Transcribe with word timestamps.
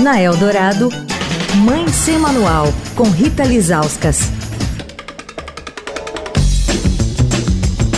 Na 0.00 0.18
Eldorado, 0.18 0.88
Mãe 1.56 1.86
Sem 1.88 2.18
Manual, 2.18 2.64
com 2.96 3.02
Rita 3.02 3.44
Lizauskas. 3.44 4.30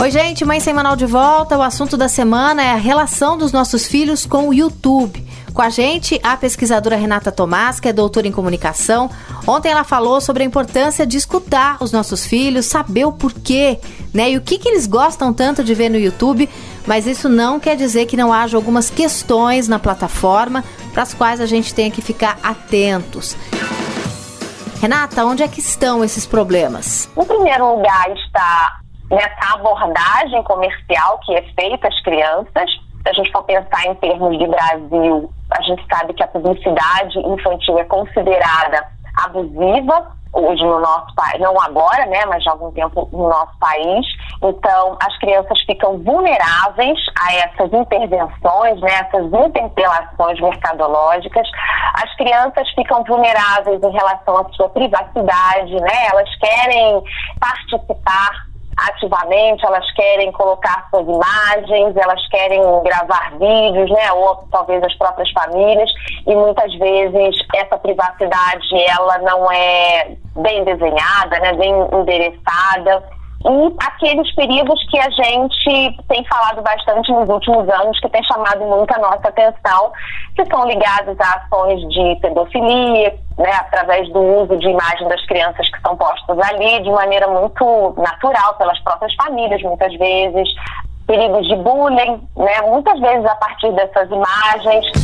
Oi, 0.00 0.10
gente, 0.10 0.44
Mãe 0.44 0.58
Sem 0.58 0.74
Manual 0.74 0.96
de 0.96 1.06
volta. 1.06 1.56
O 1.56 1.62
assunto 1.62 1.96
da 1.96 2.08
semana 2.08 2.60
é 2.60 2.72
a 2.72 2.76
relação 2.76 3.38
dos 3.38 3.52
nossos 3.52 3.86
filhos 3.86 4.26
com 4.26 4.48
o 4.48 4.52
YouTube. 4.52 5.24
Com 5.54 5.62
a 5.62 5.70
gente, 5.70 6.18
a 6.24 6.36
pesquisadora 6.36 6.96
Renata 6.96 7.30
Tomás, 7.30 7.78
que 7.78 7.86
é 7.86 7.92
doutora 7.92 8.26
em 8.26 8.32
comunicação. 8.32 9.08
Ontem 9.46 9.70
ela 9.70 9.84
falou 9.84 10.20
sobre 10.20 10.42
a 10.42 10.46
importância 10.46 11.06
de 11.06 11.16
escutar 11.16 11.76
os 11.78 11.92
nossos 11.92 12.26
filhos, 12.26 12.66
saber 12.66 13.04
o 13.04 13.12
porquê, 13.12 13.78
né? 14.12 14.32
E 14.32 14.36
o 14.36 14.40
que, 14.40 14.58
que 14.58 14.68
eles 14.68 14.88
gostam 14.88 15.32
tanto 15.32 15.62
de 15.62 15.72
ver 15.72 15.88
no 15.88 15.98
YouTube. 15.98 16.48
Mas 16.84 17.06
isso 17.06 17.28
não 17.28 17.60
quer 17.60 17.76
dizer 17.76 18.06
que 18.06 18.16
não 18.16 18.32
haja 18.32 18.56
algumas 18.56 18.90
questões 18.90 19.68
na 19.68 19.78
plataforma 19.78 20.64
para 20.92 21.02
as 21.02 21.14
quais 21.14 21.40
a 21.40 21.46
gente 21.46 21.74
tenha 21.74 21.90
que 21.90 22.02
ficar 22.02 22.38
atentos. 22.42 23.36
Renata, 24.80 25.24
onde 25.24 25.42
é 25.42 25.48
que 25.48 25.60
estão 25.60 26.02
esses 26.02 26.26
problemas? 26.26 27.08
Em 27.16 27.24
primeiro 27.24 27.76
lugar 27.76 28.10
está 28.10 28.80
nessa 29.10 29.54
abordagem 29.54 30.42
comercial 30.42 31.20
que 31.24 31.34
é 31.34 31.42
feita 31.54 31.88
às 31.88 32.02
crianças. 32.02 32.70
Se 33.02 33.08
a 33.08 33.12
gente 33.12 33.30
for 33.32 33.42
pensar 33.44 33.86
em 33.86 33.94
termos 33.96 34.38
de 34.38 34.46
Brasil, 34.46 35.32
a 35.50 35.62
gente 35.62 35.84
sabe 35.92 36.14
que 36.14 36.22
a 36.22 36.28
publicidade 36.28 37.18
infantil 37.18 37.78
é 37.78 37.84
considerada 37.84 38.86
abusiva 39.24 40.16
hoje 40.32 40.62
no 40.64 40.80
nosso 40.80 41.14
país, 41.14 41.40
não 41.40 41.60
agora, 41.60 42.06
né, 42.06 42.24
mas 42.26 42.42
já 42.42 42.50
há 42.50 42.54
algum 42.54 42.72
tempo 42.72 43.08
no 43.12 43.28
nosso 43.28 43.56
país. 43.58 44.06
Então, 44.42 44.96
as 45.00 45.16
crianças 45.18 45.60
ficam 45.66 45.98
vulneráveis 45.98 46.98
a 47.20 47.34
essas 47.34 47.72
intervenções, 47.72 48.80
né, 48.80 48.92
essas 48.92 49.26
interpelações 49.26 50.40
mercadológicas. 50.40 51.48
As 51.94 52.14
crianças 52.16 52.68
ficam 52.70 53.04
vulneráveis 53.04 53.82
em 53.82 53.90
relação 53.90 54.38
à 54.38 54.48
sua 54.52 54.68
privacidade, 54.70 55.74
né? 55.74 56.06
Elas 56.10 56.28
querem 56.36 57.02
participar 57.38 58.51
ativamente, 58.88 59.64
elas 59.64 59.90
querem 59.92 60.32
colocar 60.32 60.86
suas 60.90 61.06
imagens, 61.06 61.96
elas 61.96 62.26
querem 62.28 62.60
gravar 62.82 63.32
vídeos, 63.32 63.90
né, 63.90 64.12
ou 64.12 64.36
talvez 64.50 64.82
as 64.82 64.94
próprias 64.96 65.30
famílias, 65.30 65.90
e 66.26 66.34
muitas 66.34 66.72
vezes 66.74 67.36
essa 67.54 67.78
privacidade 67.78 68.66
ela 68.88 69.18
não 69.18 69.50
é 69.50 70.16
bem 70.36 70.64
desenhada, 70.64 71.38
né, 71.40 71.52
bem 71.54 71.72
endereçada 71.92 73.02
e 73.44 73.74
aqueles 73.86 74.34
perigos 74.34 74.80
que 74.88 74.98
a 74.98 75.10
gente 75.10 75.96
tem 76.08 76.24
falado 76.24 76.62
bastante 76.62 77.10
nos 77.10 77.28
últimos 77.28 77.68
anos, 77.68 77.98
que 78.00 78.08
tem 78.08 78.22
chamado 78.24 78.64
muito 78.64 78.92
a 78.94 78.98
nossa 78.98 79.28
atenção, 79.28 79.92
que 80.36 80.44
são 80.46 80.66
ligados 80.66 81.18
a 81.20 81.34
ações 81.34 81.80
de 81.88 82.16
pedofilia, 82.20 83.14
né, 83.38 83.52
através 83.52 84.08
do 84.12 84.20
uso 84.20 84.56
de 84.58 84.68
imagem 84.68 85.08
das 85.08 85.24
crianças 85.26 85.68
que 85.70 85.80
são 85.80 85.96
postas 85.96 86.38
ali 86.38 86.82
de 86.82 86.90
maneira 86.90 87.26
muito 87.26 87.94
natural 87.96 88.54
pelas 88.54 88.78
próprias 88.80 89.14
famílias, 89.14 89.60
muitas 89.62 89.92
vezes, 89.96 90.48
perigos 91.06 91.46
de 91.48 91.56
bullying, 91.56 92.20
né, 92.36 92.62
muitas 92.62 92.98
vezes 93.00 93.26
a 93.26 93.34
partir 93.36 93.72
dessas 93.72 94.08
imagens. 94.10 95.01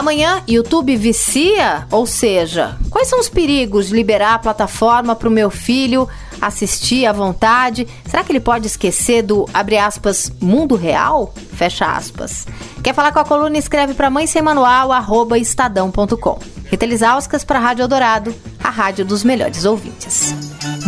Amanhã, 0.00 0.42
YouTube 0.48 0.96
vicia? 0.96 1.86
Ou 1.90 2.06
seja, 2.06 2.74
quais 2.88 3.06
são 3.06 3.20
os 3.20 3.28
perigos 3.28 3.88
de 3.88 3.94
liberar 3.94 4.32
a 4.32 4.38
plataforma 4.38 5.14
para 5.14 5.28
o 5.28 5.30
meu 5.30 5.50
filho 5.50 6.08
assistir 6.40 7.04
à 7.04 7.12
vontade? 7.12 7.86
Será 8.08 8.24
que 8.24 8.32
ele 8.32 8.40
pode 8.40 8.66
esquecer 8.66 9.20
do, 9.20 9.46
abre 9.52 9.76
aspas, 9.76 10.32
mundo 10.40 10.74
real? 10.74 11.34
Fecha 11.52 11.84
aspas. 11.84 12.46
Quer 12.82 12.94
falar 12.94 13.12
com 13.12 13.18
a 13.18 13.26
coluna? 13.26 13.58
Escreve 13.58 13.92
para 13.92 14.08
mãe 14.08 14.26
sem 14.26 14.40
manual, 14.40 14.90
arroba 14.90 15.36
estadão.com. 15.36 16.38
Rita 16.70 16.86
Lisauskas 16.86 17.44
para 17.44 17.58
a 17.58 17.62
Rádio 17.62 17.82
Eldorado, 17.82 18.34
a 18.64 18.70
rádio 18.70 19.04
dos 19.04 19.22
melhores 19.22 19.66
ouvintes. 19.66 20.34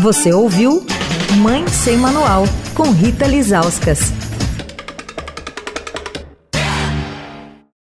Você 0.00 0.32
ouviu 0.32 0.86
Mãe 1.36 1.68
Sem 1.68 1.98
Manual, 1.98 2.44
com 2.74 2.90
Rita 2.90 3.26
Lisauskas. 3.26 4.31